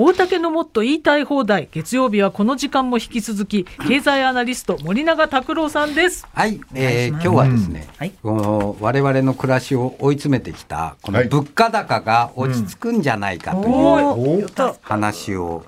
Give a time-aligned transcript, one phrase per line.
[0.00, 1.68] 大竹のもっと言いたい放題。
[1.72, 6.24] 月曜日はこの時間も引き続き経済アナリスト森永拓郎さんです。
[6.32, 8.12] はい、えー、今日はですね、はい。
[8.22, 11.28] この我々の暮らしを追い詰めてきたこのはい。
[11.28, 14.46] 物価高が落ち着くんじゃないかという
[14.82, 15.64] 話を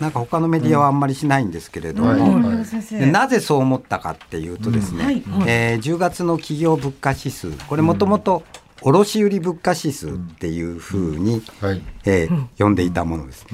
[0.00, 2.20] なんか他のメディアはあんまりしないんですけれども、はい。
[2.20, 2.98] 森永先生。
[2.98, 5.48] でなぜそう思ったかっていうとですね、はいはい。
[5.48, 8.42] えー10月の企業物価指数これもともと
[8.80, 11.82] 卸売物価指数っていうふうに、はい。
[12.04, 13.46] えー呼んでいたものです。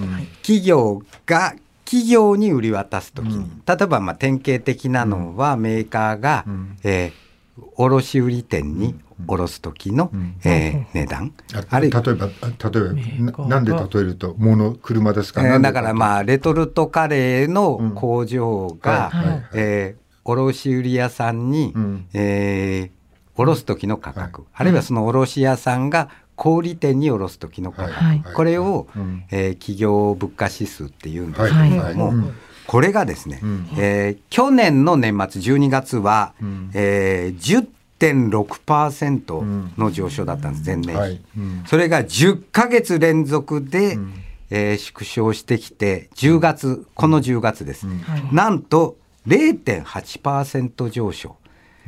[0.43, 6.45] 企業が企業に売り渡すときに、例えばまあ典型的なのはメーカーが、
[6.85, 7.29] えー
[7.75, 8.95] 卸売店に
[9.27, 10.13] 卸す時の、
[10.45, 19.11] えー値段、ああるいは例えばあ例えばななんで例えると物車ですか、えだからまあレトルトカレーの工場が、
[19.55, 22.07] えー卸売屋さんに、うん。
[22.13, 22.98] えー
[23.39, 24.51] 卸す時の価格、はい。
[24.55, 28.23] あるいはその卸屋さんが小売店に卸す時の価格、はい。
[28.35, 32.17] これを、うんえー企業物価指数っていうんですけはいれども、はい。
[32.67, 33.69] これがですね、ん。
[33.79, 36.71] えー去年の年末12月は、ん。
[36.75, 37.65] えー
[38.01, 41.21] 10.6%の上昇だったんです前年比、はい。
[41.37, 41.63] うん。
[41.67, 43.99] それが10ヶ月連続で、
[44.51, 47.87] えー縮小してきて10月この10月です、
[48.33, 51.37] なんと0.8%上昇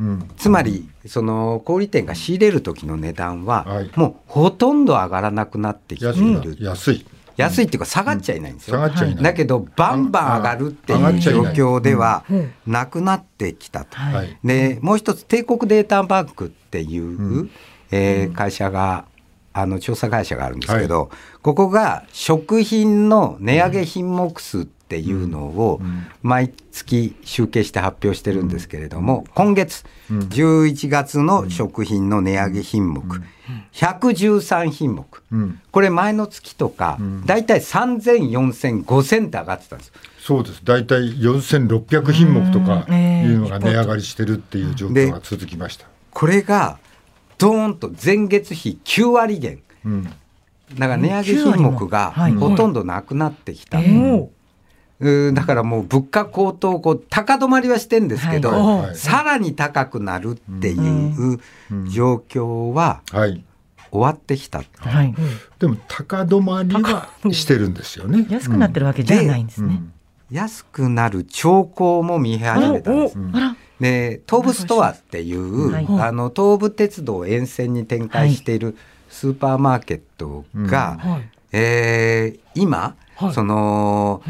[0.01, 3.91] うんつまりその小売店が仕入れる時の値段は、はい。
[3.97, 6.65] もうほとんど上がらなくなってきて安いる、い。
[6.65, 7.07] 安い。
[7.37, 8.79] 安いっていうか下がっちゃいないんですよ、
[9.23, 12.25] だけどバンバン上がるっていう状況では
[12.67, 13.97] なくなってきたと。
[13.97, 14.39] はい。
[14.45, 17.49] でもう一つ帝国データバンクっていう、
[17.91, 19.07] えー会社が
[19.53, 21.11] あの調査会社があるんですけど、
[21.43, 25.81] ここが食品の値上げ品目数っていうのを
[26.23, 33.03] 毎月集計して発表してるんですけれども、今月11月の食品の値上げ品目、
[33.73, 35.61] 113品目、うん。
[35.71, 39.93] これ前の月とか、だいたい3000、4000、5000って上がってたんです。
[40.19, 40.61] そうです。
[40.65, 46.79] 大体4600品目とかいうのが値上がりしてるっていう状況が続きました、これが
[47.39, 49.61] ドーンと前月比9割減。
[49.85, 50.05] うん。
[50.05, 52.33] だから値上げ品目がはい。
[52.33, 53.79] ほとんどなくなってきた。
[53.79, 54.31] おうん
[55.35, 58.87] だからもう物価高騰こう高止まりはしてんですけど、はい。
[58.89, 58.97] はい。
[58.97, 61.41] さらに高くなるっていう
[61.89, 63.43] 状況ははい。
[63.91, 64.63] 終わってきた。
[64.77, 65.15] はい。
[65.59, 68.27] でも高止まりはしてるんですよね。
[68.31, 69.69] 安くなってるわけじゃないんですね。
[69.69, 69.93] うん。
[70.31, 73.19] 安くなる兆候も見始めたんです。
[73.33, 75.87] あら、で東武ストアっていう、はい。
[75.89, 78.77] あの東武鉄道沿線に展開している
[79.09, 81.29] スーパーマーケットが、はい。
[81.53, 83.33] えー今、はい。
[83.33, 84.23] その、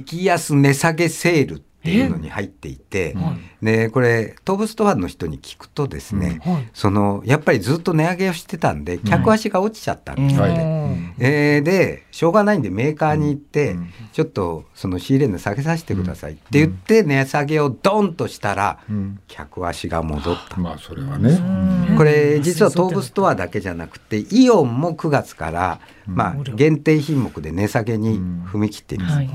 [0.00, 3.16] 激安値下げセールっていうのに入っていて、
[3.60, 6.68] でこれ東武ストアの人に聞くとですね、はい。
[6.72, 10.56] そのやっぱりずっと値上げをしてたんで客足が落ちちゃったんですよはい。
[10.56, 11.14] ね。
[11.18, 13.92] えーでしょうがないんでメーカーに行って、うん。
[14.12, 19.20] ちょっとその仕入れ値下げさせてくださいって言って値下げをドンとしたら、うん。
[19.26, 20.58] 客足が戻った。
[20.58, 29.30] まあそれはね、これ実は東武ストアだけじゃなくてイオンも9月から、まあ、限定品目で値下げに踏み切っています、はい。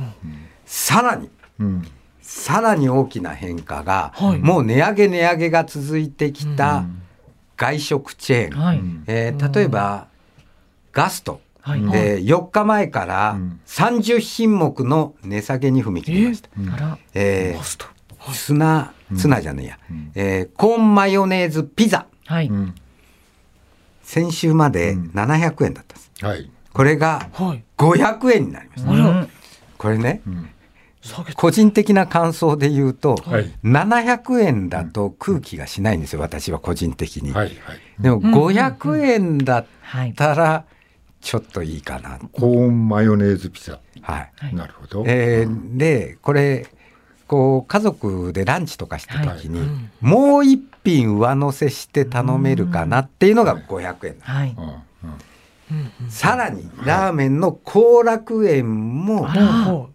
[0.68, 1.30] さらに
[1.60, 1.88] うん。
[2.22, 4.40] さらに大きな変化が、はい。
[4.40, 6.86] もう値上げ値上げが続いてきた
[7.56, 8.82] 外食チェーン、はい。
[9.08, 10.08] えー例えば
[10.92, 11.80] ガスト、はい。
[11.96, 13.60] えー4日前からうん。
[13.66, 16.50] 30品目の値下げに踏み切りました。
[16.74, 17.88] あら、えー
[18.34, 19.80] ツナツナじゃねえや、
[20.16, 22.08] えーコーンマヨネーズピザ。
[22.26, 22.48] はい。
[22.50, 22.76] うん。
[24.04, 26.12] 先週まで700円だったんです。
[26.26, 26.52] はい。
[26.74, 27.64] これがはい。
[27.78, 29.28] 500円になりました。
[29.78, 30.22] これね、
[31.36, 37.32] 個人的な感想で言うと、はい700円だと空気がしないんですよ、私は個人的に。
[37.32, 40.14] はいはいでも500円だっはい。
[40.14, 40.66] たら、
[41.22, 42.20] ちょっといいかな。
[42.32, 44.32] コーンマヨネーズピザはい。
[44.38, 46.68] はいなるほど、えーで、これ、
[47.28, 49.68] こう、家族でランチとかした時に、
[50.02, 54.16] もう一品上乗せして頼めるかなっていうのが500円。
[54.22, 54.56] はい。
[54.58, 54.78] うんうん
[56.10, 59.28] さらに、ラーメンの後楽園も、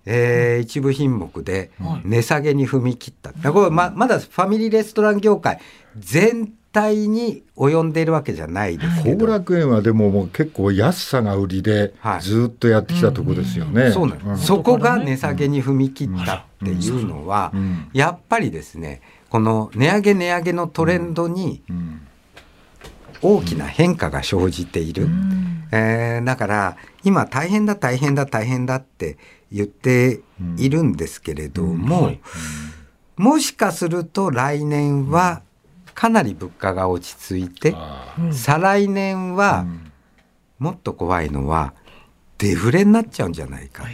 [0.04, 2.02] えー一部品目ではい。
[2.04, 3.32] 値下げに踏み切った。
[3.32, 5.60] だからこれままだファミリーレストラン業界
[5.98, 12.22] 全体に及んでいるわけじゃないですけ後ど、楽園はでももう結構安さが売りではい。
[12.22, 13.90] ずっとやってきたとこですよね。
[13.90, 17.88] そうなんです、そこが値下げに踏み切ったっていうのは、うん。
[17.92, 19.00] やっぱりですね
[19.30, 22.00] この値上げ値上げのトレンドにうん
[23.22, 25.08] 大きな変化が生じている、
[25.70, 29.16] えーだから今大変だ大変だ大変だって
[29.50, 30.20] 言って
[30.56, 32.12] いるんですけれども、
[33.16, 35.42] もしかすると来年は
[35.94, 39.92] かなり物価が落ち着いて、あ再来年はん。
[40.58, 41.74] もっと怖いのは
[42.38, 43.84] デフレになっちゃうんじゃないか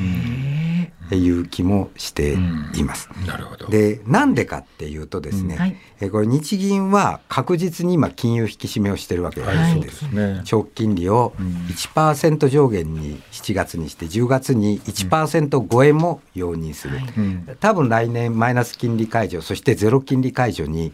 [1.11, 2.37] いう気もして
[2.75, 3.09] います。
[3.27, 3.67] なるほど。
[3.69, 9.47] でなんでかっていうとですね、うんはい、えこれ日銀は確実に今金融引き締めをしてるわけで
[9.91, 11.35] す、はいね、長期金利を
[11.69, 20.93] 1%上限に7月にして10月に1%超えも容認する、うん、多分来年マイナス金利解除そしてゼロ金利解除に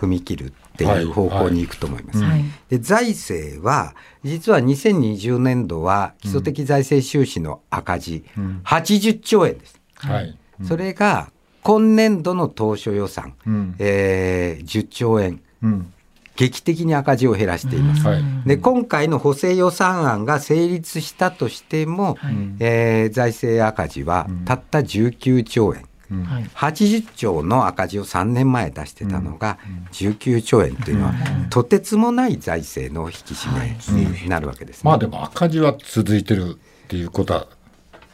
[0.00, 2.18] 踏み切るっていう方向に行くと思います。
[2.18, 2.30] はい。
[2.30, 3.94] はい、で財政は
[4.24, 9.80] 実は2020年度は基礎的財政収支の赤字、うん、80兆円です。
[9.96, 10.36] はい、
[10.66, 11.30] それが
[11.62, 15.92] 今年度の当初予算、うん、えー、10兆円、うん、
[16.34, 18.04] 劇的に赤字を減らしています。
[18.44, 25.86] で今回の補正予算案が成立したとしても、はい、えー、財政赤字はたった19兆円。
[26.14, 26.24] うん、
[26.54, 29.58] 80兆の赤字を3年前出してたのが
[29.92, 31.14] 19兆円というのは、
[31.50, 34.90] とてつもない財政の引き締めになるわけです、ね。
[34.90, 37.46] まあでも赤字は続いてるっていうことは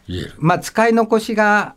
[0.09, 0.35] 言える。
[0.39, 1.75] まあ使い残しが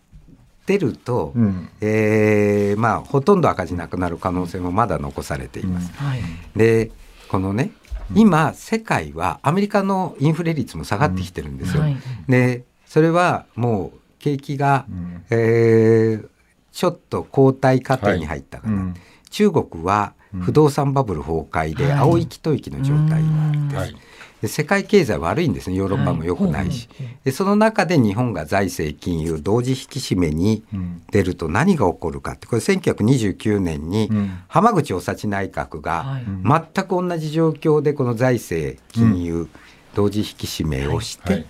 [0.66, 5.92] 出ると、うん、えー、まあ、ほとんど赤字なくなる可能性もまだ残されています。
[6.00, 6.08] うん。
[6.08, 6.22] はい、
[6.56, 6.92] で
[7.28, 7.72] このね
[8.16, 11.82] 今世界はアメリカのインフレ率も下がってきてるんですよ。
[11.82, 11.92] うん。
[11.94, 11.98] はい、
[12.28, 16.28] でそれはもう景気が、うん、えー、
[16.72, 18.94] ちょっと後退過程に入ったかな、はい、
[19.30, 23.22] 中国は不動産バブル崩壊で青息吐息の状態
[23.70, 23.76] です。
[23.76, 23.96] はい。
[24.42, 25.78] で世界経済悪いんですね。
[25.78, 30.64] ヨーロッパも良くないし、はい、でその中で日本が財政金融同時引き締めに
[31.12, 34.10] 出ると何が起こるかってこれ1929年に
[34.50, 39.48] 浜口雄幸内閣が全く同じ状況でこの財政金融
[39.96, 41.46] 同時引き締めをして、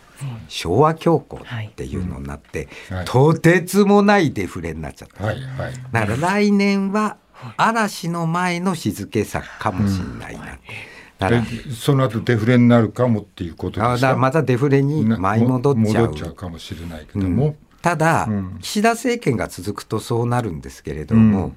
[0.48, 2.68] 昭和恐慌っていうのになって、
[3.06, 5.36] とてつもないデフレになっちゃった、だ
[6.06, 7.18] から来年は
[7.58, 11.44] 嵐の前の静けさかもしれないな、
[11.76, 14.16] その後デフレになるかもっていうことですか？
[14.16, 16.08] またデフレに舞い戻っちゃう。
[16.08, 21.56] 戻っちゃうかもしれないけども、うん、ただ、うん、岸田政権が続くとそうなるんですけれども、うん。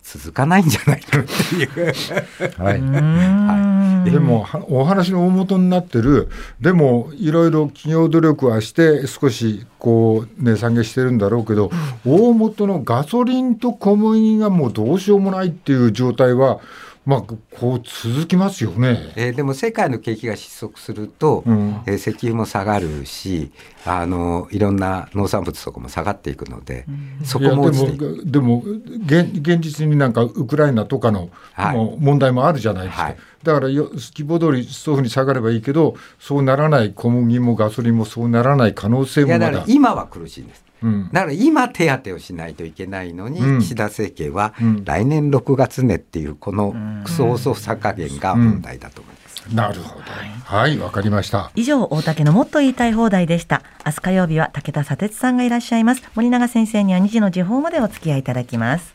[0.00, 1.68] 続かないんじゃないかっていう。
[2.56, 3.77] はい、 はい、
[4.10, 6.28] でもお話の大元になってる。
[6.60, 11.70] でもいろいろ企業努力はして少しこう値下げしてるんだろうけど、
[12.06, 16.60] 大元のガソリンと小麦がもうどうしようもないっていう状態は
[17.08, 17.36] まあ、こ
[17.76, 23.50] う続きますよね、えー、でも世界の景気が失速すると、うん、えー、石油も下がるし
[23.86, 28.62] あのいろんな農産物とかも下がっていくので、うん、そこもでもでも
[29.06, 39.64] 現現実になんかウクライナとかの、はい、問題もあるじゃないですか、はい、だからよ希望通りそういうふうに下がればいいけどそうならない小麦もガソリンもそうならない可能性もまだ。
[39.66, 40.67] 今は苦しいんです。
[40.82, 44.54] うん、だから今手当てをしないといけないのに、うん、岸田政権は
[44.84, 49.44] 来年6月ねっていうこのクソ遅さ加減が問題だと思います。
[49.48, 50.04] うん、なるほど。
[50.44, 51.50] はい、わ、かりました。
[51.54, 53.62] 以上、大竹のもっと言いたい放題でした。
[53.84, 56.02] 明日火曜日は武田砂鉄さんがいらっしゃいます。
[56.14, 58.94] 森永先生には2時の時報までお付き合いいただきます。